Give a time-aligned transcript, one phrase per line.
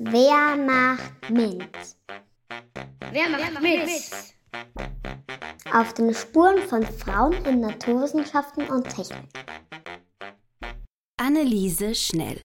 [0.00, 1.66] Wer macht mit?
[3.10, 3.80] Wer macht mit?
[5.74, 9.26] Auf den Spuren von Frauen in Naturwissenschaften und Technik.
[11.16, 12.40] Anneliese Schnell.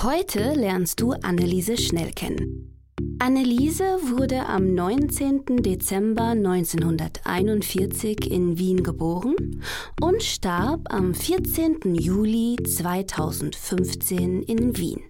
[0.00, 2.86] Heute lernst du Anneliese Schnell kennen.
[3.18, 5.56] Anneliese wurde am 19.
[5.56, 9.60] Dezember 1941 in Wien geboren
[10.00, 11.96] und starb am 14.
[11.96, 15.02] Juli 2015 in Wien.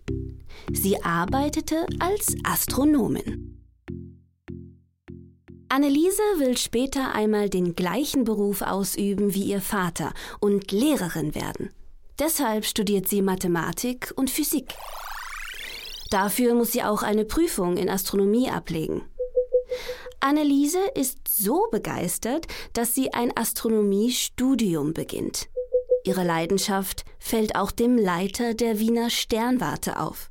[0.73, 3.57] Sie arbeitete als Astronomin.
[5.69, 11.71] Anneliese will später einmal den gleichen Beruf ausüben wie ihr Vater und Lehrerin werden.
[12.19, 14.75] Deshalb studiert sie Mathematik und Physik.
[16.11, 19.03] Dafür muss sie auch eine Prüfung in Astronomie ablegen.
[20.19, 25.49] Anneliese ist so begeistert, dass sie ein Astronomiestudium beginnt.
[26.05, 30.30] Ihre Leidenschaft fällt auch dem Leiter der Wiener Sternwarte auf.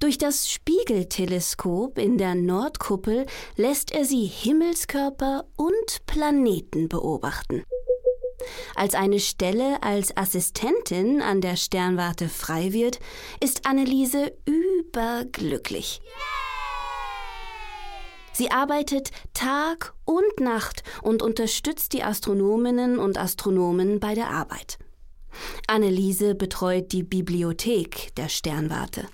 [0.00, 7.64] Durch das Spiegelteleskop in der Nordkuppel lässt er sie Himmelskörper und Planeten beobachten.
[8.74, 12.98] Als eine Stelle als Assistentin an der Sternwarte frei wird,
[13.44, 16.00] ist Anneliese überglücklich.
[18.32, 24.78] Sie arbeitet Tag und Nacht und unterstützt die Astronominnen und Astronomen bei der Arbeit.
[25.66, 29.06] Anneliese betreut die Bibliothek der Sternwarte.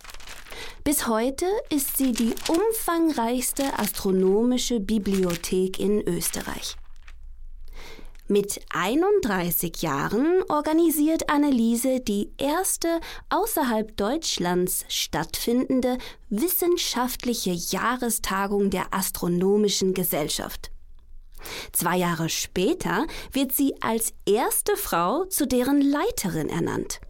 [0.87, 6.77] Bis heute ist sie die umfangreichste astronomische Bibliothek in Österreich.
[8.29, 15.99] Mit 31 Jahren organisiert Anneliese die erste außerhalb Deutschlands stattfindende
[16.31, 20.71] wissenschaftliche Jahrestagung der Astronomischen Gesellschaft.
[21.73, 27.01] Zwei Jahre später wird sie als erste Frau zu deren Leiterin ernannt.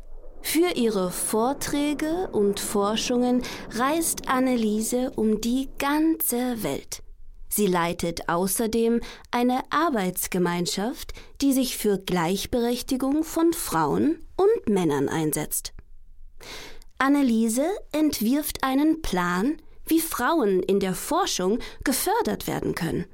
[0.49, 7.03] Für ihre Vorträge und Forschungen reist Anneliese um die ganze Welt.
[7.49, 9.01] Sie leitet außerdem
[9.33, 15.73] eine Arbeitsgemeinschaft, die sich für Gleichberechtigung von Frauen und Männern einsetzt.
[16.97, 23.07] Anneliese entwirft einen Plan, wie Frauen in der Forschung gefördert werden können.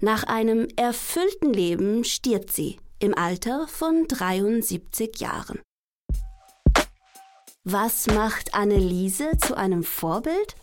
[0.00, 5.60] Nach einem erfüllten Leben stirbt sie im Alter von 73 Jahren.
[7.64, 10.54] Was macht Anneliese zu einem Vorbild?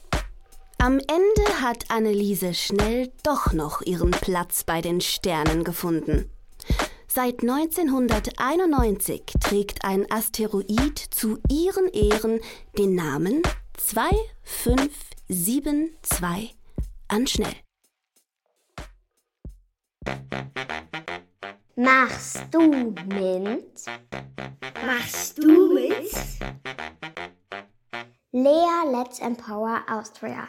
[0.79, 6.31] Am Ende hat Anneliese schnell doch noch ihren Platz bei den Sternen gefunden.
[7.07, 12.39] Seit 1991 trägt ein Asteroid zu ihren Ehren
[12.79, 13.43] den Namen
[13.77, 16.55] 2572
[17.09, 17.53] an Schnell.
[21.75, 23.85] Machst du mit?
[24.83, 26.11] Machst du mit?
[28.47, 30.47] Let's Empower Austria.